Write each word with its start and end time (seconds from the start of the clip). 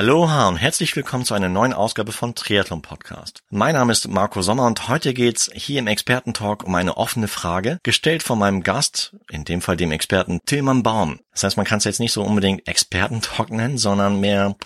Aloha 0.00 0.48
und 0.48 0.56
herzlich 0.56 0.96
willkommen 0.96 1.26
zu 1.26 1.34
einer 1.34 1.50
neuen 1.50 1.74
Ausgabe 1.74 2.12
von 2.12 2.34
Triathlon 2.34 2.80
Podcast. 2.80 3.42
Mein 3.50 3.74
Name 3.74 3.92
ist 3.92 4.08
Marco 4.08 4.40
Sommer 4.40 4.66
und 4.66 4.88
heute 4.88 5.12
geht's 5.12 5.50
hier 5.52 5.78
im 5.78 5.86
Expertentalk 5.88 6.64
um 6.64 6.74
eine 6.74 6.96
offene 6.96 7.28
Frage, 7.28 7.78
gestellt 7.82 8.22
von 8.22 8.38
meinem 8.38 8.62
Gast, 8.62 9.14
in 9.30 9.44
dem 9.44 9.60
Fall 9.60 9.76
dem 9.76 9.92
Experten 9.92 10.40
Tilman 10.46 10.82
Baum. 10.82 11.20
Das 11.32 11.42
heißt, 11.42 11.58
man 11.58 11.66
kann 11.66 11.80
es 11.80 11.84
jetzt 11.84 12.00
nicht 12.00 12.14
so 12.14 12.22
unbedingt 12.22 12.66
Expertentalk 12.66 13.50
nennen, 13.50 13.76
sondern 13.76 14.20
mehr, 14.20 14.56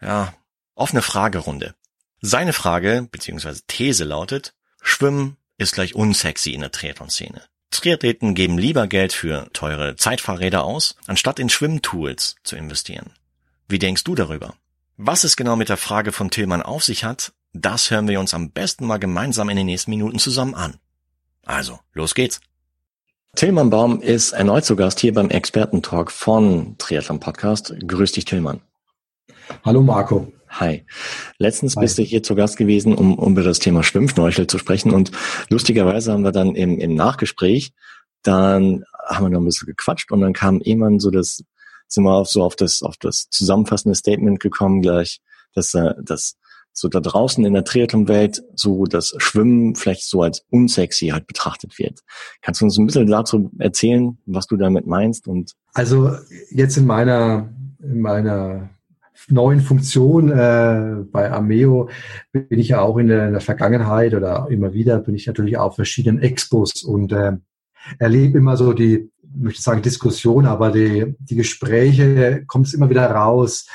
ja, 0.00 0.32
offene 0.76 1.02
Fragerunde. 1.02 1.74
Seine 2.20 2.52
Frage 2.52 3.08
bzw. 3.10 3.54
These 3.66 4.04
lautet, 4.04 4.54
Schwimmen 4.80 5.38
ist 5.58 5.74
gleich 5.74 5.96
unsexy 5.96 6.52
in 6.52 6.60
der 6.60 6.70
Triathlon-Szene. 6.70 7.42
Triathleten 7.72 8.36
geben 8.36 8.58
lieber 8.58 8.86
Geld 8.86 9.12
für 9.12 9.48
teure 9.52 9.96
Zeitfahrräder 9.96 10.62
aus, 10.62 10.94
anstatt 11.08 11.40
in 11.40 11.48
Schwimmtools 11.48 12.36
zu 12.44 12.54
investieren. 12.54 13.10
Wie 13.72 13.78
denkst 13.78 14.04
du 14.04 14.14
darüber? 14.14 14.54
Was 15.04 15.24
es 15.24 15.34
genau 15.34 15.56
mit 15.56 15.68
der 15.68 15.78
Frage 15.78 16.12
von 16.12 16.30
Tillmann 16.30 16.62
auf 16.62 16.84
sich 16.84 17.02
hat, 17.02 17.32
das 17.52 17.90
hören 17.90 18.06
wir 18.06 18.20
uns 18.20 18.34
am 18.34 18.52
besten 18.52 18.86
mal 18.86 18.98
gemeinsam 18.98 19.48
in 19.48 19.56
den 19.56 19.66
nächsten 19.66 19.90
Minuten 19.90 20.20
zusammen 20.20 20.54
an. 20.54 20.76
Also, 21.44 21.80
los 21.92 22.14
geht's. 22.14 22.40
Tillmann 23.34 23.68
Baum 23.68 24.00
ist 24.00 24.30
erneut 24.30 24.64
zu 24.64 24.76
Gast 24.76 25.00
hier 25.00 25.12
beim 25.12 25.28
Expertentalk 25.28 26.12
von 26.12 26.76
Triathlon 26.78 27.18
Podcast. 27.18 27.74
Grüß 27.84 28.12
dich, 28.12 28.26
Tillmann. 28.26 28.60
Hallo 29.64 29.82
Marco. 29.82 30.32
Hi. 30.50 30.86
Letztens 31.36 31.74
Hi. 31.74 31.80
bist 31.80 31.98
du 31.98 32.02
hier 32.02 32.22
zu 32.22 32.36
Gast 32.36 32.56
gewesen, 32.56 32.94
um, 32.94 33.18
um 33.18 33.32
über 33.32 33.42
das 33.42 33.58
Thema 33.58 33.82
Schwimmschnorchel 33.82 34.46
zu 34.46 34.58
sprechen 34.58 34.92
und 34.92 35.10
lustigerweise 35.48 36.12
haben 36.12 36.22
wir 36.22 36.30
dann 36.30 36.54
im, 36.54 36.78
im 36.78 36.94
Nachgespräch, 36.94 37.72
dann 38.22 38.84
haben 39.08 39.24
wir 39.24 39.30
noch 39.30 39.40
ein 39.40 39.46
bisschen 39.46 39.66
gequatscht 39.66 40.12
und 40.12 40.20
dann 40.20 40.32
kam 40.32 40.60
irgendwann 40.60 41.00
so 41.00 41.10
das 41.10 41.42
sind 41.92 42.04
wir 42.04 42.14
auf 42.14 42.28
so 42.28 42.42
auf 42.42 42.56
das, 42.56 42.82
auf 42.82 42.96
das 42.96 43.28
zusammenfassende 43.30 43.94
Statement 43.94 44.40
gekommen 44.40 44.82
gleich, 44.82 45.20
dass, 45.54 45.74
äh, 45.74 45.94
dass 46.02 46.36
so 46.72 46.88
da 46.88 47.00
draußen 47.00 47.44
in 47.44 47.52
der 47.52 47.64
Triathlon-Welt 47.64 48.42
so 48.54 48.84
das 48.84 49.14
Schwimmen 49.18 49.74
vielleicht 49.74 50.08
so 50.08 50.22
als 50.22 50.44
unsexy 50.48 51.08
halt 51.08 51.26
betrachtet 51.26 51.78
wird. 51.78 52.00
Kannst 52.40 52.60
du 52.60 52.64
uns 52.64 52.78
ein 52.78 52.86
bisschen 52.86 53.06
dazu 53.06 53.50
erzählen, 53.58 54.16
was 54.24 54.46
du 54.46 54.56
damit 54.56 54.86
meinst? 54.86 55.28
Und 55.28 55.52
also 55.74 56.12
jetzt 56.50 56.78
in 56.78 56.86
meiner 56.86 57.52
in 57.82 58.00
meiner 58.00 58.70
neuen 59.28 59.60
Funktion 59.60 60.30
äh, 60.30 61.04
bei 61.10 61.30
Ameo 61.30 61.90
bin 62.32 62.58
ich 62.58 62.68
ja 62.68 62.80
auch 62.80 62.96
in 62.96 63.08
der, 63.08 63.26
in 63.26 63.32
der, 63.32 63.40
Vergangenheit 63.40 64.14
oder 64.14 64.46
immer 64.50 64.72
wieder 64.72 64.98
bin 64.98 65.14
ich 65.14 65.26
natürlich 65.26 65.58
auf 65.58 65.76
verschiedenen 65.76 66.22
Expos 66.22 66.82
und 66.82 67.12
äh, 67.12 67.32
erlebe 67.98 68.38
immer 68.38 68.56
so 68.56 68.72
die 68.72 69.10
möchte 69.34 69.62
sagen 69.62 69.82
Diskussion, 69.82 70.46
aber 70.46 70.70
die, 70.70 71.14
die 71.18 71.36
Gespräche 71.36 72.44
kommt 72.46 72.66
es 72.66 72.74
immer 72.74 72.90
wieder 72.90 73.10
raus, 73.10 73.66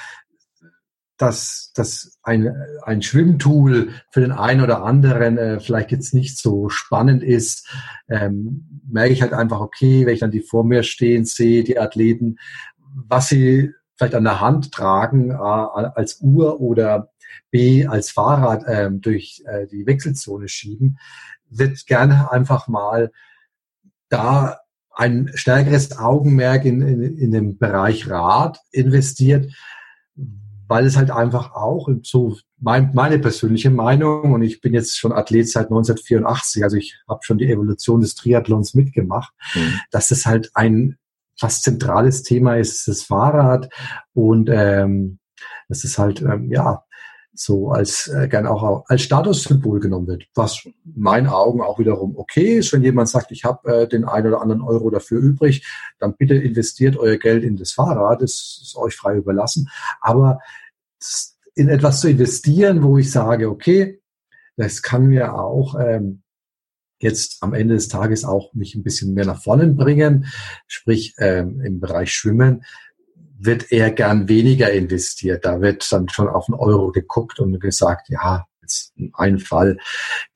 dass, 1.18 1.72
dass 1.74 2.18
ein, 2.22 2.54
ein 2.84 3.02
Schwimmtool 3.02 3.90
für 4.12 4.22
den 4.22 4.32
einen 4.32 4.62
oder 4.62 4.84
anderen 4.84 5.38
äh, 5.38 5.60
vielleicht 5.60 5.92
jetzt 5.92 6.14
nicht 6.14 6.38
so 6.38 6.70
spannend 6.70 7.24
ist, 7.24 7.68
ähm, 8.08 8.84
merke 8.88 9.14
ich 9.14 9.22
halt 9.22 9.34
einfach, 9.34 9.60
okay, 9.60 10.06
wenn 10.06 10.14
ich 10.14 10.20
dann 10.20 10.32
die 10.32 10.42
vor 10.42 10.64
mir 10.64 10.84
stehen 10.84 11.26
sehe, 11.26 11.64
die 11.64 11.80
Athleten, 11.80 12.38
was 12.78 13.30
sie 13.30 13.74
vielleicht 13.96 14.16
an 14.16 14.24
der 14.24 14.42
Hand 14.42 14.72
tragen, 14.72 15.32
A, 15.32 15.66
als 15.96 16.22
Uhr 16.22 16.62
oder 16.62 17.12
B, 17.50 17.88
als 17.88 18.12
Fahrrad 18.12 18.66
ähm, 18.68 19.02
durch 19.02 19.44
äh, 19.48 19.66
die 19.68 19.88
Wechselzone 19.88 20.48
schieben, 20.48 21.00
wird 21.50 21.88
gerne 21.88 22.32
einfach 22.32 22.68
mal 22.68 23.12
da 24.10 24.60
ein 24.98 25.30
stärkeres 25.36 25.98
Augenmerk 26.00 26.66
in, 26.66 26.82
in, 26.82 27.18
in 27.18 27.32
den 27.32 27.58
Bereich 27.60 28.10
Rad 28.10 28.60
investiert, 28.72 29.54
weil 30.68 30.86
es 30.88 30.98
halt 30.98 31.12
einfach 31.12 31.54
auch 31.54 31.88
so 32.02 32.36
mein, 32.60 32.92
meine 32.96 33.20
persönliche 33.20 33.70
Meinung 33.70 34.34
und 34.34 34.42
ich 34.42 34.60
bin 34.60 34.74
jetzt 34.74 34.98
schon 34.98 35.12
Athlet 35.14 35.48
seit 35.48 35.66
1984, 35.68 36.64
also 36.64 36.78
ich 36.78 37.00
habe 37.08 37.20
schon 37.22 37.38
die 37.38 37.50
Evolution 37.50 38.02
des 38.02 38.16
Triathlons 38.16 38.74
mitgemacht, 38.74 39.34
mhm. 39.54 39.80
dass 39.92 40.10
es 40.10 40.26
halt 40.26 40.50
ein 40.56 40.98
fast 41.40 41.62
zentrales 41.62 42.24
Thema 42.24 42.58
ist, 42.58 42.88
das 42.88 43.04
Fahrrad 43.04 43.70
und 44.14 44.50
ähm, 44.52 45.20
das 45.70 45.84
ist 45.84 46.00
halt 46.00 46.24
ähm, 46.24 46.52
ja 46.52 46.84
so 47.40 47.72
als 47.72 48.08
äh, 48.08 48.28
gern 48.28 48.48
auch 48.48 48.86
als 48.88 49.02
Statussymbol 49.02 49.80
genommen 49.80 50.08
wird, 50.08 50.28
was 50.36 50.66
in 50.66 50.74
meinen 50.96 51.28
Augen 51.28 51.62
auch 51.62 51.80
wiederum 51.80 52.18
okay 52.18 52.58
ist. 52.58 52.74
Wenn 52.74 52.84
jemand 52.84 53.10
sagt, 53.10 53.32
ich 53.32 53.44
habe 53.44 53.84
äh, 53.84 53.88
den 53.88 54.06
einen 54.06 54.28
oder 54.28 54.42
anderen 54.42 54.62
Euro 54.62 54.90
dafür 54.90 55.20
übrig, 55.20 55.68
dann 56.00 56.16
bitte 56.18 56.36
investiert 56.36 56.98
euer 56.98 57.18
Geld 57.18 57.44
in 57.44 57.58
das 57.58 57.72
Fahrrad, 57.72 58.22
das 58.22 58.60
ist 58.64 58.76
euch 58.78 58.96
frei 58.96 59.18
überlassen. 59.18 59.70
Aber 60.02 60.40
in 61.56 61.70
etwas 61.70 62.02
zu 62.02 62.10
investieren, 62.10 62.84
wo 62.84 62.98
ich 62.98 63.12
sage, 63.12 63.50
okay, 63.50 64.02
das 64.56 64.82
kann 64.82 65.08
mir 65.08 65.36
auch 65.36 65.76
ähm, 65.80 66.24
jetzt 67.00 67.38
am 67.42 67.54
Ende 67.54 67.76
des 67.76 67.88
Tages 67.88 68.26
auch 68.26 68.54
mich 68.54 68.76
ein 68.76 68.84
bisschen 68.84 69.14
mehr 69.14 69.26
nach 69.26 69.42
vorne 69.42 69.68
bringen, 69.68 70.26
sprich 70.68 71.16
ähm, 71.20 71.62
im 71.62 71.80
Bereich 71.80 72.12
Schwimmen, 72.12 72.64
wird 73.40 73.72
eher 73.72 73.92
gern 73.92 74.28
weniger 74.28 74.72
investiert. 74.72 75.46
Da 75.46 75.62
wird 75.62 75.92
dann 75.92 76.10
schon 76.10 76.28
auf 76.28 76.48
einen 76.48 76.60
Euro 76.60 76.92
geguckt 76.92 77.40
und 77.40 77.60
gesagt, 77.60 78.10
ja, 78.10 78.46
jetzt 78.62 78.94
in 78.96 79.12
einem 79.14 79.40
Fall, 79.40 79.78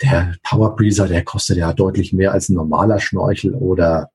der 0.01 0.35
Power 0.43 0.75
Breezer, 0.75 1.07
der 1.07 1.23
kostet 1.23 1.57
ja 1.57 1.73
deutlich 1.73 2.13
mehr 2.13 2.31
als 2.31 2.49
ein 2.49 2.55
normaler 2.55 2.99
Schnorchel 2.99 3.53
oder 3.53 4.09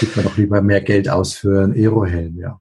gibt 0.00 0.16
man 0.16 0.24
doch 0.24 0.36
lieber 0.36 0.62
mehr 0.62 0.80
Geld 0.80 1.08
aus 1.08 1.34
für 1.34 1.62
einen 1.62 1.74
Aerohelm, 1.74 2.38
ja. 2.38 2.60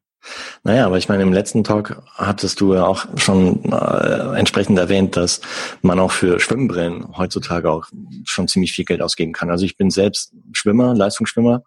Naja, 0.63 0.85
aber 0.85 0.97
ich 0.97 1.07
meine, 1.07 1.23
im 1.23 1.31
letzten 1.31 1.63
Talk 1.63 2.01
hattest 2.15 2.59
du 2.59 2.73
ja 2.73 2.85
auch 2.85 3.05
schon 3.15 3.63
äh, 3.71 4.37
entsprechend 4.37 4.77
erwähnt, 4.77 5.15
dass 5.15 5.39
man 5.81 5.99
auch 5.99 6.11
für 6.11 6.41
Schwimmbrillen 6.41 7.17
heutzutage 7.17 7.71
auch 7.71 7.85
schon 8.25 8.49
ziemlich 8.49 8.73
viel 8.73 8.83
Geld 8.83 9.01
ausgeben 9.01 9.31
kann. 9.31 9.49
Also 9.49 9.63
ich 9.63 9.77
bin 9.77 9.89
selbst 9.89 10.33
Schwimmer, 10.51 10.93
Leistungsschwimmer 10.93 11.63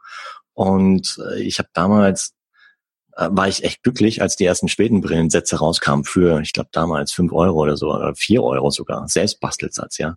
und 0.52 1.18
äh, 1.30 1.40
ich 1.40 1.58
habe 1.58 1.70
damals 1.72 2.34
war 3.16 3.48
ich 3.48 3.64
echt 3.64 3.82
glücklich, 3.82 4.22
als 4.22 4.36
die 4.36 4.44
ersten 4.44 4.68
Schwedenbrillensätze 4.68 5.58
rauskamen 5.58 6.04
für, 6.04 6.40
ich 6.40 6.52
glaube 6.52 6.70
damals 6.72 7.12
fünf 7.12 7.32
Euro 7.32 7.60
oder 7.62 7.76
so, 7.76 7.92
oder 7.92 8.14
vier 8.14 8.42
Euro 8.42 8.70
sogar, 8.70 9.06
Selbstbastelsatz, 9.08 9.98
ja. 9.98 10.16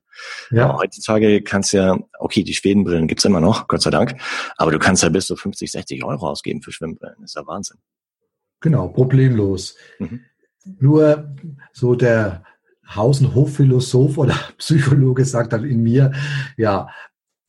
ja. 0.52 0.70
Aber 0.70 0.80
heutzutage 0.80 1.42
kannst 1.42 1.74
ja, 1.74 1.98
okay, 2.20 2.44
die 2.44 2.54
Schwedenbrillen 2.54 3.08
gibt's 3.08 3.26
immer 3.26 3.42
noch, 3.42 3.68
Gott 3.68 3.82
sei 3.82 3.90
Dank, 3.90 4.16
aber 4.58 4.72
du 4.72 4.80
kannst 4.80 5.04
ja 5.04 5.10
bis 5.10 5.26
zu 5.26 5.36
50, 5.36 5.72
60 5.72 6.04
Euro 6.04 6.30
ausgeben 6.30 6.62
für 6.62 6.72
Schwimmbrillen, 6.72 7.18
das 7.20 7.32
ist 7.32 7.36
ja 7.36 7.48
Wahnsinn. 7.48 7.78
Genau, 8.62 8.88
problemlos. 8.88 9.76
Mhm. 10.00 10.22
Nur 10.80 11.36
so 11.74 11.96
der 11.96 12.44
Haus- 12.88 13.22
und 13.22 13.36
Hofphilosoph 13.36 14.18
oder 14.18 14.36
Psychologe 14.58 15.26
sagt 15.26 15.54
dann 15.54 15.66
in 15.66 15.84
mir, 15.84 16.14
ja, 16.58 16.88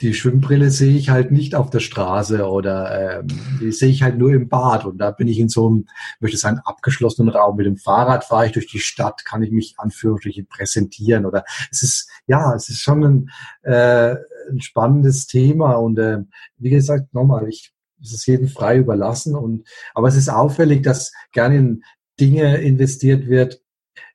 die 0.01 0.13
Schwimmbrille 0.13 0.71
sehe 0.71 0.97
ich 0.97 1.11
halt 1.11 1.31
nicht 1.31 1.55
auf 1.55 1.71
der 1.71 1.81
Straße 1.81 2.49
oder 2.49 3.21
ähm, 3.21 3.29
die 3.61 3.71
sehe 3.71 3.91
ich 3.91 4.03
halt 4.03 4.19
nur 4.19 4.33
im 4.33 4.49
Bad. 4.49 4.85
Und 4.85 4.99
da 4.99 5.13
bin 5.13 5.29
ich 5.29 5.39
in 5.39 5.49
so 5.49 5.69
einem, 5.69 5.87
möchte 6.19 6.37
sagen, 6.37 6.61
abgeschlossenen 6.65 7.29
Raum. 7.29 7.57
Mit 7.57 7.67
dem 7.67 7.77
Fahrrad 7.77 8.25
fahre 8.25 8.47
ich 8.47 8.53
durch 8.53 8.67
die 8.67 8.81
Stadt, 8.81 9.25
kann 9.25 9.43
ich 9.43 9.53
mich 9.53 9.75
anführungsstrichen 9.79 10.47
präsentieren. 10.47 11.27
Oder 11.27 11.45
es 11.71 11.83
ist, 11.83 12.11
ja, 12.27 12.55
es 12.55 12.69
ist 12.69 12.81
schon 12.81 13.05
ein, 13.05 13.31
äh, 13.63 14.17
ein 14.51 14.61
spannendes 14.61 15.27
Thema. 15.27 15.75
Und 15.75 15.99
äh, 15.99 16.19
wie 16.59 16.71
gesagt, 16.71 17.15
nochmal, 17.15 17.49
ich 17.49 17.73
es 18.03 18.13
ist 18.13 18.27
jedem 18.27 18.49
frei 18.49 18.79
überlassen. 18.79 19.35
Und 19.35 19.67
aber 19.95 20.09
es 20.09 20.17
ist 20.17 20.29
auffällig, 20.29 20.83
dass 20.83 21.13
gerne 21.33 21.57
in 21.57 21.85
Dinge 22.21 22.59
investiert 22.59 23.29
wird, 23.29 23.63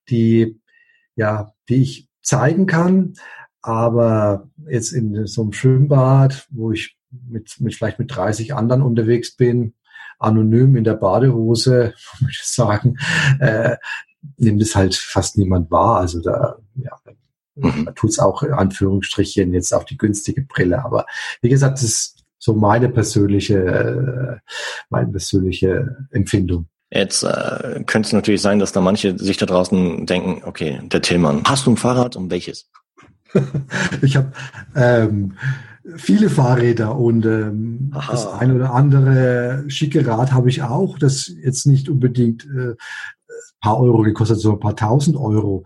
die 0.09 0.59
ja, 1.15 1.53
die 1.67 1.81
ich 1.81 2.07
zeigen 2.21 2.65
kann, 2.65 3.13
aber 3.61 4.49
jetzt 4.69 4.91
in 4.91 5.25
so 5.27 5.41
einem 5.41 5.53
Schwimmbad, 5.53 6.47
wo 6.49 6.71
ich 6.71 6.97
mit, 7.27 7.59
mit 7.59 7.75
vielleicht 7.75 7.99
mit 7.99 8.15
30 8.15 8.53
anderen 8.53 8.81
unterwegs 8.81 9.35
bin, 9.35 9.73
anonym 10.19 10.75
in 10.75 10.83
der 10.83 10.95
Badehose, 10.95 11.93
würde 12.19 12.31
ich 12.31 12.43
sagen, 12.43 12.97
äh, 13.39 13.77
nimmt 14.37 14.61
es 14.61 14.75
halt 14.75 14.95
fast 14.95 15.37
niemand 15.37 15.71
wahr. 15.71 15.99
Also 15.99 16.21
da, 16.21 16.57
ja, 16.75 16.91
mhm. 17.55 17.85
man 17.85 17.95
tut 17.95 18.11
es 18.11 18.19
auch 18.19 18.43
in 18.43 18.53
Anführungsstrichen 18.53 19.53
jetzt 19.53 19.73
auf 19.73 19.85
die 19.85 19.97
günstige 19.97 20.41
Brille. 20.41 20.83
Aber 20.83 21.05
wie 21.41 21.49
gesagt, 21.49 21.77
das 21.77 21.83
ist 21.83 22.25
so 22.37 22.53
meine 22.53 22.89
persönliche, 22.89 23.57
äh, 23.57 24.37
meine 24.89 25.11
persönliche 25.11 25.97
Empfindung. 26.11 26.67
Jetzt 26.91 27.23
äh, 27.23 27.83
könnte 27.85 28.07
es 28.07 28.13
natürlich 28.13 28.41
sein, 28.41 28.57
dass 28.57 28.71
da 28.71 28.81
manche 28.81 29.17
sich 29.17 29.37
da 29.37 29.45
draußen 29.45 30.07
denken, 30.07 30.41
okay, 30.43 30.79
der 30.83 31.01
Tillmann, 31.01 31.43
hast 31.45 31.67
du 31.67 31.71
ein 31.71 31.77
Fahrrad 31.77 32.15
und 32.15 32.31
welches? 32.31 32.69
ich 34.01 34.15
habe 34.17 34.31
ähm, 34.75 35.33
viele 35.95 36.29
Fahrräder 36.29 36.95
und 36.95 37.25
ähm, 37.25 37.91
das 37.93 38.27
ein 38.27 38.55
oder 38.55 38.73
andere 38.73 39.63
schicke 39.67 40.05
Rad 40.05 40.31
habe 40.31 40.49
ich 40.49 40.63
auch, 40.63 40.97
das 40.97 41.31
jetzt 41.41 41.65
nicht 41.65 41.89
unbedingt 41.89 42.45
äh, 42.45 42.75
paar 43.61 43.79
Euro 43.79 44.01
gekostet, 44.01 44.39
sondern 44.39 44.59
ein 44.59 44.61
paar 44.61 44.75
tausend 44.75 45.17
Euro. 45.17 45.63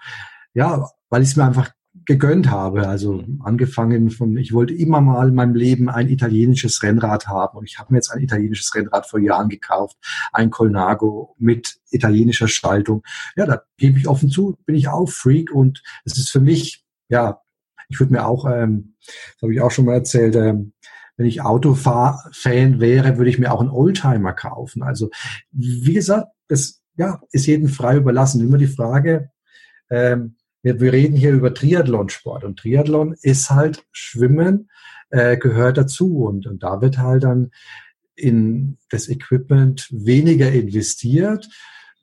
Ja, 0.53 0.87
weil 1.09 1.21
ich 1.21 1.29
es 1.29 1.35
mir 1.35 1.45
einfach 1.45 1.71
gegönnt 2.05 2.49
habe. 2.49 2.87
Also 2.87 3.23
angefangen 3.39 4.09
von, 4.09 4.35
ich 4.37 4.53
wollte 4.53 4.73
immer 4.73 5.01
mal 5.01 5.29
in 5.29 5.35
meinem 5.35 5.55
Leben 5.55 5.89
ein 5.89 6.09
italienisches 6.09 6.83
Rennrad 6.83 7.27
haben 7.27 7.57
und 7.57 7.65
ich 7.65 7.79
habe 7.79 7.93
mir 7.93 7.97
jetzt 7.97 8.11
ein 8.11 8.21
italienisches 8.21 8.73
Rennrad 8.75 9.07
vor 9.07 9.19
Jahren 9.19 9.49
gekauft, 9.49 9.97
ein 10.31 10.49
Colnago 10.49 11.35
mit 11.37 11.77
italienischer 11.91 12.47
Schaltung. 12.47 13.03
Ja, 13.35 13.45
da 13.45 13.63
gebe 13.77 13.99
ich 13.99 14.07
offen 14.07 14.29
zu, 14.29 14.57
bin 14.65 14.75
ich 14.75 14.87
auch 14.87 15.09
Freak 15.09 15.51
und 15.51 15.83
es 16.03 16.17
ist 16.17 16.29
für 16.29 16.41
mich, 16.41 16.83
ja, 17.09 17.39
ich 17.93 17.99
würde 17.99 18.13
mir 18.13 18.25
auch, 18.25 18.45
ähm, 18.45 18.95
das 19.05 19.41
habe 19.43 19.53
ich 19.53 19.61
auch 19.61 19.71
schon 19.71 19.85
mal 19.85 19.93
erzählt, 19.93 20.35
ähm, 20.35 20.73
wenn 21.15 21.27
ich 21.27 21.41
Autofahr-Fan 21.41 22.79
wäre, 22.79 23.17
würde 23.17 23.29
ich 23.29 23.37
mir 23.37 23.51
auch 23.51 23.61
einen 23.61 23.69
Oldtimer 23.69 24.33
kaufen. 24.33 24.81
Also 24.81 25.11
wie 25.51 25.93
gesagt, 25.93 26.27
das 26.47 26.81
ja, 26.95 27.21
ist 27.31 27.45
jedem 27.45 27.67
frei 27.69 27.97
überlassen. 27.97 28.41
Immer 28.41 28.57
die 28.57 28.67
Frage, 28.67 29.29
ähm, 29.89 30.35
wir, 30.63 30.79
wir 30.79 30.91
reden 30.91 31.15
hier 31.15 31.31
über 31.31 31.53
Triathlonsport 31.53 32.43
und 32.43 32.57
Triathlon 32.57 33.15
ist 33.21 33.51
halt 33.51 33.85
Schwimmen 33.91 34.69
äh, 35.09 35.37
gehört 35.37 35.77
dazu 35.77 36.25
und, 36.25 36.47
und 36.47 36.63
da 36.63 36.81
wird 36.81 36.97
halt 36.97 37.23
dann 37.23 37.51
in 38.15 38.77
das 38.89 39.09
Equipment 39.09 39.87
weniger 39.91 40.51
investiert, 40.51 41.47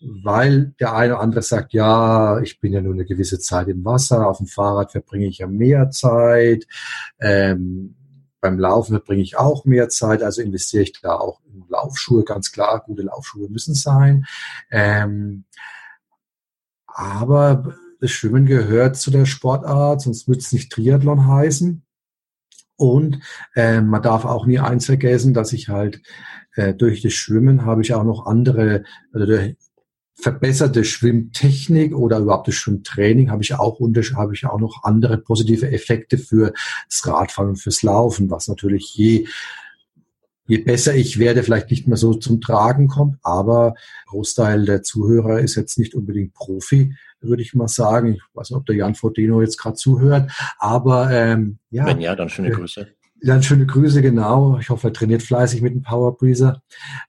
weil 0.00 0.74
der 0.80 0.94
eine 0.94 1.14
oder 1.14 1.22
andere 1.22 1.42
sagt, 1.42 1.72
ja, 1.72 2.40
ich 2.40 2.60
bin 2.60 2.72
ja 2.72 2.80
nur 2.80 2.94
eine 2.94 3.04
gewisse 3.04 3.38
Zeit 3.38 3.68
im 3.68 3.84
Wasser, 3.84 4.26
auf 4.26 4.38
dem 4.38 4.46
Fahrrad 4.46 4.92
verbringe 4.92 5.26
ich 5.26 5.38
ja 5.38 5.46
mehr 5.46 5.90
Zeit, 5.90 6.66
ähm, 7.20 7.96
beim 8.40 8.58
Laufen 8.58 8.92
verbringe 8.92 9.22
ich 9.22 9.36
auch 9.36 9.64
mehr 9.66 9.90
Zeit, 9.90 10.22
also 10.22 10.40
investiere 10.40 10.84
ich 10.84 11.00
da 11.00 11.14
auch 11.14 11.40
in 11.44 11.64
Laufschuhe, 11.68 12.24
ganz 12.24 12.52
klar, 12.52 12.82
gute 12.84 13.02
Laufschuhe 13.02 13.50
müssen 13.50 13.74
sein. 13.74 14.24
Ähm, 14.70 15.44
aber 16.86 17.74
das 18.00 18.10
Schwimmen 18.10 18.46
gehört 18.46 18.96
zu 18.96 19.10
der 19.10 19.26
Sportart, 19.26 20.00
sonst 20.00 20.26
würde 20.26 20.40
es 20.40 20.52
nicht 20.52 20.72
Triathlon 20.72 21.26
heißen. 21.26 21.82
Und 22.76 23.20
äh, 23.54 23.82
man 23.82 24.02
darf 24.02 24.24
auch 24.24 24.46
nie 24.46 24.58
eins 24.58 24.86
vergessen, 24.86 25.34
dass 25.34 25.52
ich 25.52 25.68
halt 25.68 26.00
äh, 26.54 26.72
durch 26.72 27.02
das 27.02 27.12
Schwimmen 27.12 27.66
habe 27.66 27.82
ich 27.82 27.92
auch 27.92 28.04
noch 28.04 28.24
andere, 28.24 28.84
also 29.12 29.26
verbesserte 30.22 30.84
Schwimmtechnik 30.84 31.94
oder 31.94 32.18
überhaupt 32.18 32.48
das 32.48 32.54
Schwimmtraining 32.54 33.30
habe 33.30 33.42
ich 33.42 33.54
auch 33.54 33.80
habe 33.80 34.34
ich 34.34 34.46
auch 34.46 34.60
noch 34.60 34.84
andere 34.84 35.18
positive 35.18 35.70
Effekte 35.70 36.18
für 36.18 36.52
das 36.88 37.06
Radfahren 37.06 37.50
und 37.50 37.56
fürs 37.56 37.82
Laufen, 37.82 38.30
was 38.30 38.48
natürlich 38.48 38.94
je 38.94 39.26
je 40.50 40.58
besser 40.58 40.96
ich 40.96 41.20
werde, 41.20 41.44
vielleicht 41.44 41.70
nicht 41.70 41.86
mehr 41.86 41.96
so 41.96 42.12
zum 42.12 42.40
Tragen 42.40 42.88
kommt. 42.88 43.18
Aber 43.22 43.74
Großteil 44.06 44.64
der 44.64 44.82
Zuhörer 44.82 45.38
ist 45.38 45.54
jetzt 45.54 45.78
nicht 45.78 45.94
unbedingt 45.94 46.34
Profi, 46.34 46.96
würde 47.20 47.42
ich 47.42 47.54
mal 47.54 47.68
sagen. 47.68 48.14
Ich 48.14 48.22
weiß 48.34 48.50
nicht, 48.50 48.56
ob 48.56 48.66
der 48.66 48.74
Jan 48.74 48.96
Frodeno 48.96 49.42
jetzt 49.42 49.58
gerade 49.58 49.76
zuhört. 49.76 50.32
Aber 50.58 51.08
ähm, 51.12 51.58
ja. 51.70 51.86
Wenn 51.86 52.00
ja, 52.00 52.16
dann 52.16 52.28
schöne 52.28 52.48
äh, 52.48 52.50
Grüße. 52.50 52.88
Dann 53.22 53.44
schöne 53.44 53.64
Grüße, 53.64 54.02
genau. 54.02 54.58
Ich 54.58 54.70
hoffe, 54.70 54.88
er 54.88 54.92
trainiert 54.92 55.22
fleißig 55.22 55.62
mit 55.62 55.72
dem 55.72 55.82
Power 55.82 56.16
Breezer. 56.16 56.62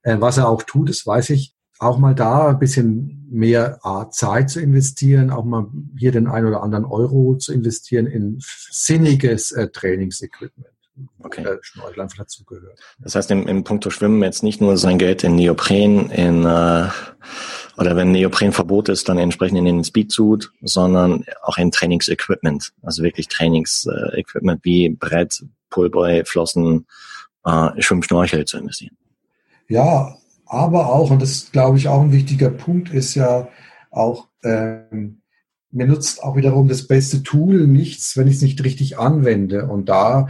Äh, 0.03 0.17
was 0.19 0.37
er 0.37 0.47
auch 0.47 0.61
tut, 0.61 0.89
das 0.89 1.07
weiß 1.07 1.31
ich. 1.31 1.55
Auch 1.81 1.97
mal 1.97 2.13
da 2.13 2.49
ein 2.49 2.59
bisschen 2.59 3.27
mehr 3.31 3.79
Zeit 4.11 4.51
zu 4.51 4.61
investieren, 4.61 5.31
auch 5.31 5.45
mal 5.45 5.67
hier 5.97 6.11
den 6.11 6.27
ein 6.27 6.45
oder 6.45 6.61
anderen 6.61 6.85
Euro 6.85 7.35
zu 7.37 7.53
investieren 7.53 8.05
in 8.05 8.37
sinniges 8.39 9.51
äh, 9.51 9.67
Trainingsequipment 9.69 10.67
okay. 11.23 11.43
äh, 11.43 11.57
Schnorchel 11.61 12.01
einfach 12.01 12.17
dazugehört. 12.17 12.79
Das 12.99 13.15
heißt, 13.15 13.31
im, 13.31 13.47
im 13.47 13.63
Punkto 13.63 13.89
Schwimmen 13.89 14.21
jetzt 14.23 14.43
nicht 14.43 14.61
nur 14.61 14.77
sein 14.77 14.97
Geld 14.97 15.23
in 15.23 15.35
Neopren, 15.35 16.09
in 16.11 16.45
äh, 16.45 16.89
oder 17.77 17.95
wenn 17.95 18.11
Neoprenverbot 18.11 18.89
ist, 18.89 19.09
dann 19.09 19.17
entsprechend 19.17 19.57
in 19.57 19.65
den 19.65 19.83
Speedsuit, 19.83 20.51
sondern 20.61 21.25
auch 21.41 21.57
in 21.57 21.71
Trainingsequipment, 21.71 22.73
also 22.83 23.01
wirklich 23.01 23.27
Trainingsequipment 23.27 24.63
wie 24.63 24.89
Brett, 24.89 25.43
Pullboy, 25.69 26.23
Flossen, 26.25 26.85
äh, 27.45 27.81
Schwimmschnorchel 27.81 28.45
zu 28.45 28.57
investieren. 28.57 28.95
Ja, 29.67 30.17
aber 30.51 30.93
auch, 30.93 31.11
und 31.11 31.21
das 31.21 31.51
glaube 31.53 31.77
ich 31.77 31.87
auch 31.87 32.01
ein 32.01 32.11
wichtiger 32.11 32.49
Punkt, 32.49 32.89
ist 32.89 33.15
ja 33.15 33.47
auch, 33.89 34.27
ähm, 34.43 35.21
mir 35.71 35.87
nutzt 35.87 36.21
auch 36.21 36.35
wiederum 36.35 36.67
das 36.67 36.87
beste 36.87 37.23
Tool 37.23 37.67
nichts, 37.67 38.17
wenn 38.17 38.27
ich 38.27 38.35
es 38.35 38.41
nicht 38.41 38.61
richtig 38.61 38.99
anwende. 38.99 39.67
Und 39.67 39.87
da 39.87 40.27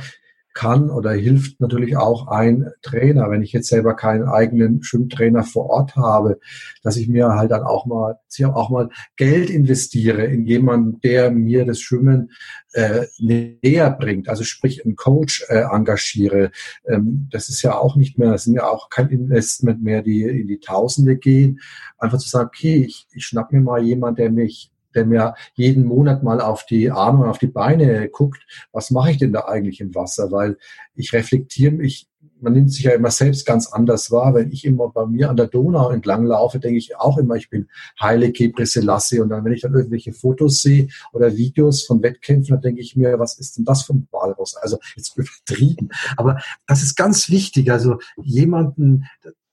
kann 0.54 0.90
oder 0.90 1.12
hilft 1.12 1.60
natürlich 1.60 1.98
auch 1.98 2.28
ein 2.28 2.72
Trainer. 2.82 3.30
Wenn 3.30 3.42
ich 3.42 3.54
jetzt 3.54 3.70
selber 3.70 3.96
keinen 3.96 4.28
eigenen 4.28 4.84
Schwimmtrainer 4.84 5.44
vor 5.44 5.70
Ort 5.70 5.96
habe, 5.96 6.40
dass 6.84 6.98
ich 6.98 7.08
mir 7.08 7.30
halt 7.30 7.52
dann 7.52 7.64
auch 7.64 7.86
mal, 7.86 8.20
auch 8.54 8.70
mal 8.70 8.90
Geld 9.16 9.50
investiere 9.50 10.26
in 10.26 10.46
jemanden, 10.46 11.00
der 11.02 11.32
mir 11.32 11.66
das 11.66 11.80
Schwimmen 11.80 12.32
äh, 12.74 13.06
näher 13.20 13.92
bringt. 13.92 14.30
Also 14.30 14.44
sprich, 14.44 14.86
einen 14.86 14.96
Coach 14.96 15.46
äh, 15.50 15.64
engagiere. 15.72 16.52
Ähm, 16.88 17.28
das 17.32 17.50
ist 17.50 17.62
ja 17.62 17.78
auch 17.78 17.96
nicht 17.96 18.18
mehr, 18.18 18.32
das 18.32 18.46
sind 18.46 18.56
ja 18.56 18.68
auch 18.68 18.90
kein 18.90 19.10
Investment 19.10 19.84
mehr, 19.84 20.02
die 20.02 20.24
in 20.24 20.48
die 20.48 20.60
Tausende 20.60 21.18
gehen. 21.18 21.60
Einfach 21.98 22.18
zu 22.18 22.30
sagen, 22.30 22.48
okay, 22.48 22.84
ich, 22.86 23.08
ich 23.12 23.26
schnapp 23.26 23.52
mir 23.52 23.62
mal 23.62 23.84
jemand, 23.84 24.20
der 24.20 24.32
mich 24.32 24.72
der 24.96 25.06
mir 25.06 25.36
jeden 25.54 25.86
Monat 25.86 26.24
mal 26.24 26.42
auf 26.42 26.66
die 26.66 26.92
Arme 26.92 27.24
und 27.24 27.30
auf 27.30 27.40
die 27.40 27.48
Beine 27.48 28.10
guckt, 28.10 28.46
was 28.72 28.92
mache 28.92 29.12
ich 29.12 29.18
denn 29.18 29.34
da 29.34 29.42
eigentlich 29.42 29.82
im 29.82 29.96
Wasser? 29.96 30.32
Weil 30.32 30.58
ich 30.96 31.14
reflektiere 31.14 31.72
mich, 31.72 32.08
man 32.42 32.54
nimmt 32.54 32.72
sich 32.72 32.84
ja 32.84 32.92
immer 32.92 33.12
selbst 33.12 33.46
ganz 33.46 33.68
anders 33.68 34.12
wahr. 34.12 34.34
Wenn 34.34 34.52
ich 34.52 34.66
immer 34.66 34.90
bei 34.90 35.06
mir 35.06 35.30
an 35.30 35.38
der 35.38 35.48
Donau 35.48 35.90
entlang 35.90 36.26
laufe, 36.26 36.60
denke 36.60 36.78
ich 36.78 36.98
auch 36.98 37.18
immer, 37.18 37.36
ich 37.36 37.50
bin 37.50 37.70
Heile 38.00 38.32
Kebre 38.32 38.66
Selassie. 38.66 39.20
Und 39.20 39.30
dann, 39.30 39.46
wenn 39.46 39.54
ich 39.54 39.62
dann 39.62 39.74
irgendwelche 39.74 40.14
Fotos 40.14 40.62
sehe 40.62 40.88
oder 41.14 41.38
Videos 41.38 41.84
von 41.84 42.02
Wettkämpfen, 42.02 42.56
dann 42.56 42.62
denke 42.62 42.82
ich 42.82 42.96
mir, 42.96 43.20
was 43.20 43.38
ist 43.40 43.58
denn 43.58 43.66
das 43.66 43.84
für 43.84 43.94
ein 43.94 44.08
Walross? 44.12 44.56
Also 44.56 44.80
jetzt 44.96 45.16
übertrieben. 45.16 45.90
Aber 46.18 46.40
das 46.68 46.82
ist 46.82 46.96
ganz 46.96 47.30
wichtig. 47.30 47.72
Also 47.72 48.00
jemanden 48.22 49.06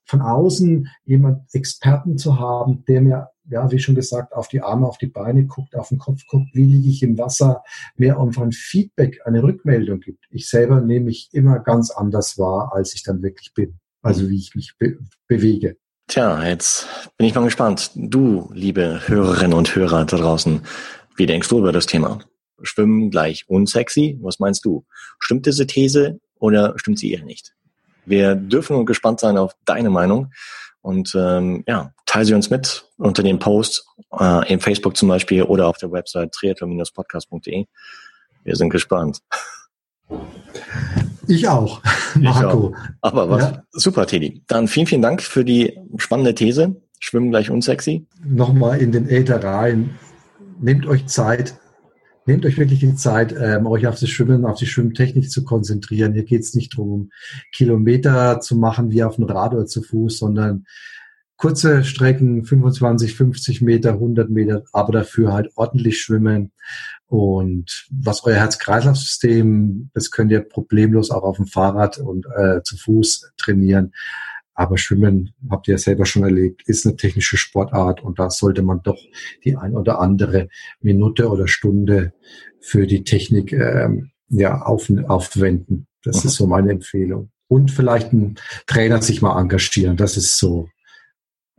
von 0.04 0.22
außen, 0.22 0.88
jemand 1.04 1.42
Experten 1.52 2.16
zu 2.16 2.38
haben, 2.38 2.84
der 2.86 3.02
mir 3.02 3.28
ja, 3.50 3.70
wie 3.70 3.78
schon 3.78 3.94
gesagt, 3.94 4.32
auf 4.32 4.48
die 4.48 4.60
Arme, 4.60 4.86
auf 4.86 4.98
die 4.98 5.06
Beine 5.06 5.46
guckt, 5.46 5.74
auf 5.76 5.88
den 5.88 5.98
Kopf 5.98 6.22
guckt, 6.26 6.48
wie 6.52 6.64
liege 6.64 6.88
ich 6.88 7.02
im 7.02 7.18
Wasser, 7.18 7.62
mir 7.96 8.18
einfach 8.18 8.42
ein 8.42 8.52
Feedback, 8.52 9.20
eine 9.24 9.42
Rückmeldung 9.42 10.00
gibt. 10.00 10.24
Ich 10.30 10.48
selber 10.48 10.80
nehme 10.80 11.06
mich 11.06 11.28
immer 11.32 11.58
ganz 11.58 11.90
anders 11.90 12.38
wahr, 12.38 12.72
als 12.74 12.94
ich 12.94 13.02
dann 13.02 13.22
wirklich 13.22 13.54
bin. 13.54 13.78
Also 14.02 14.28
wie 14.28 14.38
ich 14.38 14.54
mich 14.54 14.74
be 14.78 14.98
bewege. 15.26 15.76
Tja, 16.06 16.42
jetzt 16.46 16.86
bin 17.18 17.26
ich 17.26 17.34
mal 17.34 17.44
gespannt. 17.44 17.90
Du, 17.94 18.50
liebe 18.54 19.02
Hörerinnen 19.06 19.52
und 19.52 19.74
Hörer 19.74 20.06
da 20.06 20.16
draußen, 20.16 20.62
wie 21.16 21.26
denkst 21.26 21.48
du 21.48 21.58
über 21.58 21.72
das 21.72 21.86
Thema? 21.86 22.20
Schwimmen 22.62 23.10
gleich 23.10 23.44
unsexy? 23.48 24.18
Was 24.22 24.38
meinst 24.38 24.64
du? 24.64 24.86
Stimmt 25.18 25.46
diese 25.46 25.66
These 25.66 26.20
oder 26.38 26.74
stimmt 26.76 26.98
sie 26.98 27.12
eher 27.12 27.24
nicht? 27.24 27.54
Wir 28.06 28.34
dürfen 28.36 28.86
gespannt 28.86 29.20
sein 29.20 29.36
auf 29.36 29.54
deine 29.66 29.90
Meinung. 29.90 30.32
Und 30.80 31.14
ähm, 31.14 31.64
ja, 31.66 31.92
teile 32.08 32.24
sie 32.24 32.34
uns 32.34 32.50
mit 32.50 32.86
unter 32.96 33.22
dem 33.22 33.38
Post 33.38 33.86
äh, 34.18 34.52
in 34.52 34.60
Facebook 34.60 34.96
zum 34.96 35.08
Beispiel 35.08 35.42
oder 35.42 35.68
auf 35.68 35.76
der 35.76 35.92
Website 35.92 36.32
triathlon-podcast.de. 36.32 37.66
Wir 38.44 38.56
sind 38.56 38.70
gespannt. 38.70 39.20
Ich 41.28 41.46
auch, 41.46 41.82
Marco. 42.14 42.20
Ich 42.20 42.44
auch. 42.44 42.72
Aber 43.02 43.30
was? 43.30 43.42
Ja. 43.42 43.62
Super, 43.70 44.06
Teddy. 44.06 44.42
Dann 44.48 44.66
vielen, 44.66 44.86
vielen 44.86 45.02
Dank 45.02 45.22
für 45.22 45.44
die 45.44 45.78
spannende 45.98 46.34
These. 46.34 46.80
Schwimmen 46.98 47.30
gleich 47.30 47.50
unsexy. 47.50 48.06
Nochmal 48.24 48.80
in 48.80 48.90
den 48.90 49.08
Äther 49.08 49.44
rein. 49.44 49.90
Nehmt 50.60 50.86
euch 50.86 51.06
Zeit, 51.06 51.54
nehmt 52.24 52.44
euch 52.46 52.56
wirklich 52.56 52.80
die 52.80 52.94
Zeit, 52.96 53.34
ähm, 53.38 53.66
euch 53.66 53.86
auf 53.86 54.00
das 54.00 54.08
Schwimmen, 54.08 54.46
auf 54.46 54.58
die 54.58 54.66
Schwimmtechnik 54.66 55.30
zu 55.30 55.44
konzentrieren. 55.44 56.14
Hier 56.14 56.24
geht 56.24 56.40
es 56.40 56.54
nicht 56.54 56.72
darum, 56.72 57.10
Kilometer 57.52 58.40
zu 58.40 58.56
machen 58.56 58.90
wie 58.90 59.04
auf 59.04 59.16
dem 59.16 59.24
Rad 59.24 59.52
oder 59.52 59.66
zu 59.66 59.82
Fuß, 59.82 60.18
sondern 60.18 60.64
kurze 61.38 61.84
Strecken, 61.84 62.44
25, 62.44 63.14
50 63.14 63.62
Meter, 63.62 63.92
100 63.94 64.28
Meter, 64.28 64.64
aber 64.72 64.92
dafür 64.92 65.32
halt 65.32 65.50
ordentlich 65.56 66.02
schwimmen. 66.02 66.52
Und 67.06 67.86
was 67.90 68.24
euer 68.24 68.36
Herz-Kreislauf-System, 68.36 69.90
das 69.94 70.10
könnt 70.10 70.30
ihr 70.30 70.40
problemlos 70.40 71.10
auch 71.10 71.22
auf 71.22 71.36
dem 71.36 71.46
Fahrrad 71.46 71.98
und 71.98 72.26
äh, 72.36 72.62
zu 72.62 72.76
Fuß 72.76 73.32
trainieren. 73.38 73.94
Aber 74.52 74.76
Schwimmen, 74.76 75.32
habt 75.48 75.68
ihr 75.68 75.74
ja 75.74 75.78
selber 75.78 76.04
schon 76.04 76.24
erlebt, 76.24 76.62
ist 76.66 76.84
eine 76.84 76.96
technische 76.96 77.36
Sportart 77.36 78.02
und 78.02 78.18
da 78.18 78.28
sollte 78.28 78.62
man 78.62 78.82
doch 78.82 78.98
die 79.44 79.56
ein 79.56 79.76
oder 79.76 80.00
andere 80.00 80.48
Minute 80.80 81.28
oder 81.28 81.46
Stunde 81.46 82.12
für 82.60 82.88
die 82.88 83.04
Technik 83.04 83.52
ähm, 83.52 84.10
ja, 84.28 84.60
auf, 84.62 84.90
aufwenden. 85.06 85.86
Das 86.02 86.24
mhm. 86.24 86.28
ist 86.28 86.34
so 86.34 86.48
meine 86.48 86.72
Empfehlung. 86.72 87.30
Und 87.46 87.70
vielleicht 87.70 88.12
ein 88.12 88.34
Trainer 88.66 89.00
sich 89.00 89.22
mal 89.22 89.40
engagieren. 89.40 89.96
Das 89.96 90.16
ist 90.16 90.36
so 90.36 90.68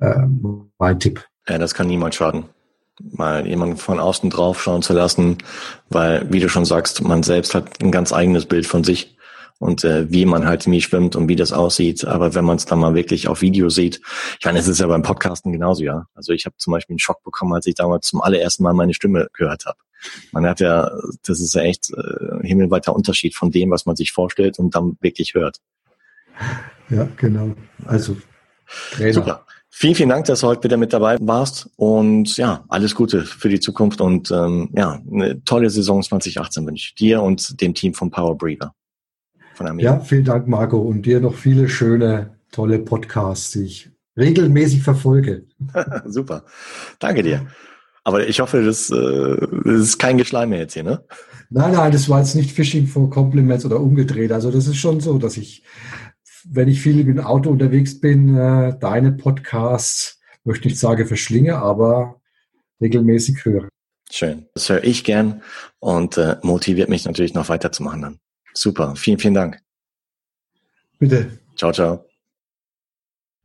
ähm, 0.02 0.72
mein 0.78 1.00
Tipp. 1.00 1.26
Ja, 1.48 1.58
das 1.58 1.74
kann 1.74 1.88
niemand 1.88 2.16
schaden. 2.16 2.46
Mal 3.02 3.48
jemanden 3.48 3.78
von 3.78 4.00
außen 4.00 4.30
drauf 4.30 4.62
schauen 4.62 4.82
zu 4.82 4.94
lassen, 4.94 5.38
weil, 5.90 6.32
wie 6.32 6.40
du 6.40 6.50
schon 6.50 6.66
sagst, 6.66 7.02
man 7.02 7.24
selbst 7.24 7.56
hat 7.56 7.82
ein 7.82 7.92
ganz 7.92 8.12
eigenes 8.12 8.46
Bild 8.46 8.68
von 8.68 8.84
sich 8.84 9.18
und 9.58 9.84
äh, 9.84 10.12
wie 10.12 10.26
man 10.26 10.46
halt 10.46 10.68
nie 10.68 10.82
schwimmt 10.82 11.16
und 11.16 11.30
wie 11.30 11.36
das 11.36 11.54
aussieht. 11.54 12.06
Aber 12.06 12.36
wenn 12.36 12.46
man 12.46 12.58
es 12.58 12.66
dann 12.66 12.80
mal 12.80 12.96
wirklich 12.96 13.28
auf 13.28 13.42
Video 13.42 13.70
sieht, 13.70 14.02
ich 14.40 14.46
meine, 14.46 14.60
es 14.60 14.68
ist 14.68 14.80
ja 14.80 14.88
beim 14.88 15.02
Podcasten 15.02 15.52
genauso, 15.52 15.84
ja. 15.84 16.08
Also 16.14 16.34
ich 16.34 16.46
habe 16.46 16.56
zum 16.58 16.72
Beispiel 16.72 16.94
einen 16.94 17.00
Schock 17.00 17.24
bekommen, 17.24 17.54
als 17.54 17.68
ich 17.68 17.76
damals 17.76 18.08
zum 18.08 18.22
allerersten 18.22 18.64
Mal 18.64 18.74
meine 18.74 18.94
Stimme 18.94 19.28
gehört 19.34 19.66
habe. 19.66 19.78
Man 20.32 20.46
hat 20.46 20.60
ja, 20.62 20.92
das 21.26 21.40
ist 21.40 21.54
ja 21.56 21.62
echt 21.62 21.92
äh, 21.92 22.48
himmelweiter 22.48 22.96
Unterschied 22.96 23.36
von 23.36 23.52
dem, 23.52 23.72
was 23.72 23.86
man 23.86 23.96
sich 23.96 24.12
vorstellt 24.12 24.60
und 24.60 24.76
dann 24.76 24.98
wirklich 25.02 25.34
hört. 25.34 25.58
Ja, 26.90 27.08
genau. 27.18 27.54
Also 27.86 28.16
Trainer. 28.92 29.14
Super. 29.14 29.46
Vielen, 29.72 29.96
vielen 29.96 30.10
Dank, 30.10 30.26
dass 30.26 30.42
du 30.42 30.48
heute 30.48 30.64
wieder 30.64 30.78
mit 30.78 30.92
dabei 30.92 31.18
warst 31.22 31.70
und 31.76 32.36
ja, 32.38 32.66
alles 32.70 32.96
Gute 32.96 33.22
für 33.24 33.50
die 33.50 33.60
Zukunft 33.60 34.02
und 34.02 34.32
ähm, 34.32 34.70
ja, 34.76 35.00
eine 35.10 35.44
tolle 35.44 35.70
Saison 35.70 36.02
2018 36.02 36.66
wünsche 36.66 36.88
ich 36.90 36.96
dir 36.96 37.22
und 37.22 37.62
dem 37.62 37.74
Team 37.74 37.94
von 37.94 38.10
Power 38.10 38.38
Breather. 38.38 38.74
Von 39.54 39.80
ja, 39.80 40.00
vielen 40.00 40.26
Dank, 40.26 40.48
Marco, 40.48 40.80
und 40.80 41.06
dir 41.06 41.20
noch 41.20 41.36
viele 41.36 41.70
schöne, 41.70 42.38
tolle 42.52 42.80
Podcasts, 42.80 43.52
die 43.52 43.66
ich 43.66 43.92
regelmäßig 44.18 44.82
verfolge. 44.82 45.46
Super. 46.06 46.46
Danke 46.98 47.24
dir. 47.24 47.48
Aber 48.04 48.28
ich 48.28 48.40
hoffe, 48.40 48.64
das, 48.64 48.90
äh, 48.90 49.48
das 49.66 49.82
ist 49.82 50.00
kein 50.00 50.18
Geschleim 50.18 50.50
mehr 50.50 50.60
jetzt 50.60 50.74
hier, 50.74 50.84
ne? 50.84 51.04
Nein, 51.52 51.74
nein, 51.74 51.92
das 51.92 52.10
war 52.10 52.20
jetzt 52.20 52.36
nicht 52.36 52.52
Fishing 52.52 52.88
for 52.88 53.10
Compliments 53.10 53.66
oder 53.66 53.80
umgedreht. 53.80 54.32
Also 54.32 54.52
das 54.52 54.68
ist 54.68 54.78
schon 54.78 55.00
so, 55.00 55.18
dass 55.18 55.38
ich 55.38 55.64
wenn 56.46 56.68
ich 56.68 56.82
viel 56.82 56.96
mit 56.96 57.08
dem 57.08 57.20
Auto 57.20 57.50
unterwegs 57.50 58.00
bin, 58.00 58.36
äh, 58.36 58.78
deine 58.80 59.12
Podcasts, 59.12 60.20
möchte 60.44 60.68
ich 60.68 60.74
nicht 60.74 60.80
sagen 60.80 61.08
verschlinge, 61.08 61.58
aber 61.58 62.22
regelmäßig 62.82 63.44
höre. 63.46 63.68
Schön. 64.12 64.48
Das 64.54 64.70
höre 64.70 64.84
ich 64.84 65.04
gern 65.04 65.44
und 65.80 66.18
äh, 66.18 66.38
motiviert 66.42 66.90
mich 66.90 67.06
natürlich 67.06 67.34
noch 67.34 67.50
weiterzumachen 67.50 68.02
dann. 68.02 68.20
Super. 68.54 68.96
Vielen, 68.96 69.20
vielen 69.20 69.36
Dank. 69.36 69.62
Bitte. 70.98 71.40
Ciao, 71.56 71.72
ciao. 71.72 72.06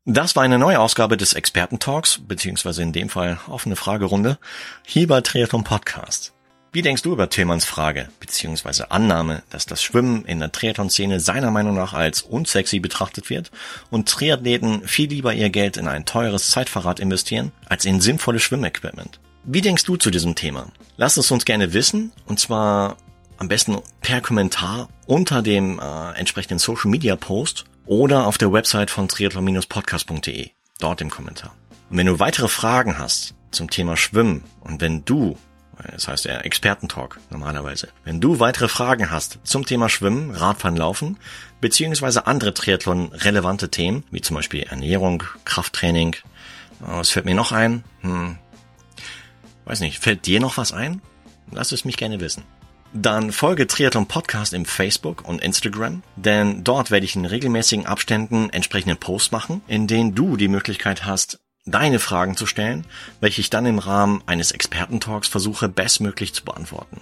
Das 0.07 0.37
war 0.37 0.43
eine 0.43 0.59
neue 0.59 0.81
Ausgabe 0.81 1.17
des 1.17 1.33
Experten-Talks, 1.33 2.21
beziehungsweise 2.27 2.83
in 2.83 2.93
dem 2.93 3.09
Fall 3.09 3.39
offene 3.49 3.77
Fragerunde, 3.77 4.39
hier 4.85 5.07
bei 5.07 5.21
Triathlon 5.23 5.65
Podcast. 5.65 6.35
Wie 6.75 6.83
denkst 6.83 7.03
du 7.03 7.13
über 7.13 7.31
Tillmanns 7.31 7.65
Frage 7.65 8.09
bzw. 8.19 8.87
Annahme, 8.89 9.45
dass 9.49 9.65
das 9.65 9.81
Schwimmen 9.81 10.25
in 10.25 10.41
der 10.41 10.51
Triathlon-Szene 10.51 11.21
seiner 11.21 11.53
Meinung 11.53 11.77
nach 11.77 11.93
als 11.93 12.21
unsexy 12.21 12.81
betrachtet 12.81 13.31
wird 13.31 13.53
und 13.91 14.09
Triathleten 14.09 14.83
viel 14.85 15.09
lieber 15.09 15.33
ihr 15.33 15.51
Geld 15.51 15.77
in 15.77 15.87
ein 15.87 16.05
teures 16.05 16.51
Zeitverrat 16.51 16.99
investieren 16.99 17.53
als 17.67 17.85
in 17.85 18.01
sinnvolles 18.01 18.43
Schwimmequipment? 18.43 19.21
Wie 19.45 19.61
denkst 19.61 19.85
du 19.85 19.97
zu 19.97 20.11
diesem 20.11 20.35
Thema? 20.35 20.67
Lass 20.97 21.17
es 21.17 21.31
uns 21.31 21.45
gerne 21.45 21.75
wissen 21.75 22.11
und 22.27 22.41
zwar 22.41 22.97
am 23.37 23.47
besten 23.47 23.79
per 24.01 24.21
Kommentar 24.21 24.89
unter 25.07 25.43
dem 25.43 25.79
äh, 25.79 26.19
entsprechenden 26.19 26.59
Social 26.59 26.91
Media 26.91 27.15
Post 27.15 27.67
oder 27.87 28.27
auf 28.27 28.37
der 28.37 28.53
Website 28.53 28.91
von 28.91 29.07
triathlon-podcast.de, 29.07 30.51
dort 30.81 31.01
im 31.01 31.11
Kommentar. 31.11 31.55
Und 31.89 31.99
wenn 31.99 32.07
du 32.07 32.19
weitere 32.19 32.49
Fragen 32.49 32.99
hast 32.99 33.37
zum 33.53 33.71
Thema 33.71 33.97
Schwimmen 33.97 34.43
und 34.59 34.81
wenn 34.81 35.05
du 35.05 35.39
das 35.91 36.09
heißt 36.09 36.25
der 36.25 36.45
Expertentalk 36.45 37.21
normalerweise. 37.31 37.89
Wenn 38.05 38.21
du 38.21 38.41
weitere 38.41 38.69
Fragen 38.69 39.11
hast 39.11 39.39
zum 39.45 39.67
Thema 39.67 39.89
Schwimmen, 39.89 40.31
Radfahren, 40.31 40.77
Laufen, 40.77 41.19
beziehungsweise 41.61 42.27
andere 42.27 42.55
Triathlon-relevante 42.55 43.71
Themen, 43.71 44.05
wie 44.11 44.21
zum 44.21 44.37
Beispiel 44.37 44.63
Ernährung, 44.63 45.23
Krafttraining, 45.45 46.17
was 46.81 47.11
fällt 47.11 47.25
mir 47.25 47.35
noch 47.35 47.53
ein? 47.53 47.85
Hm, 48.01 48.39
weiß 49.65 49.81
nicht, 49.81 49.99
fällt 49.99 50.27
dir 50.27 50.41
noch 50.41 50.57
was 50.57 50.73
ein? 50.73 51.01
Lass 51.51 51.73
es 51.73 51.85
mich 51.85 51.97
gerne 51.97 52.21
wissen. 52.21 52.45
Dann 52.97 53.33
folge 53.33 53.67
Triathlon 53.67 54.07
Podcast 54.07 54.55
im 54.55 54.65
Facebook 54.65 55.27
und 55.27 55.43
Instagram, 55.43 56.05
denn 56.15 56.63
dort 56.63 56.93
werde 56.93 57.05
ich 57.05 57.17
in 57.17 57.25
regelmäßigen 57.25 57.87
Abständen 57.87 58.51
entsprechende 58.51 58.95
Posts 58.95 59.33
machen, 59.33 59.63
in 59.67 59.89
denen 59.89 60.15
du 60.15 60.37
die 60.37 60.47
Möglichkeit 60.47 61.05
hast, 61.05 61.41
deine 61.67 61.99
Fragen 61.99 62.37
zu 62.37 62.47
stellen, 62.47 62.87
welche 63.21 63.41
ich 63.41 63.51
dann 63.51 63.67
im 63.67 63.79
Rahmen 63.79 64.23
eines 64.27 64.53
Expertentalks 64.53 65.29
versuche 65.29 65.69
bestmöglich 65.69 66.35
zu 66.35 66.45
beantworten. 66.45 67.01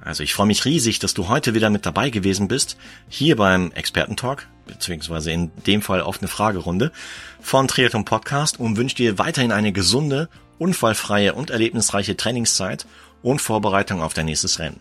Also 0.00 0.22
ich 0.22 0.34
freue 0.34 0.46
mich 0.46 0.64
riesig, 0.66 0.98
dass 0.98 1.14
du 1.14 1.28
heute 1.28 1.54
wieder 1.54 1.70
mit 1.70 1.86
dabei 1.86 2.10
gewesen 2.10 2.46
bist, 2.46 2.76
hier 3.08 3.36
beim 3.36 3.72
Expertentalk, 3.72 4.46
beziehungsweise 4.66 5.32
in 5.32 5.50
dem 5.66 5.82
Fall 5.82 6.02
auf 6.02 6.18
eine 6.18 6.28
Fragerunde 6.28 6.92
von 7.40 7.66
Triathlon 7.66 8.04
Podcast 8.04 8.60
und 8.60 8.76
wünsche 8.76 8.96
dir 8.96 9.18
weiterhin 9.18 9.50
eine 9.50 9.72
gesunde, 9.72 10.28
unfallfreie 10.58 11.34
und 11.34 11.50
erlebnisreiche 11.50 12.16
Trainingszeit 12.16 12.86
und 13.22 13.40
Vorbereitung 13.40 14.02
auf 14.02 14.14
dein 14.14 14.26
nächstes 14.26 14.58
Rennen. 14.58 14.78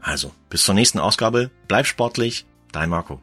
Also, 0.00 0.32
bis 0.50 0.64
zur 0.64 0.74
nächsten 0.74 0.98
Ausgabe, 0.98 1.50
bleib 1.68 1.86
sportlich, 1.86 2.44
dein 2.72 2.90
Marco. 2.90 3.20